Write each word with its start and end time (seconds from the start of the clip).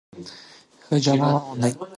ښه 0.83 0.95
جامې 1.03 1.27
واغوندئ. 1.33 1.71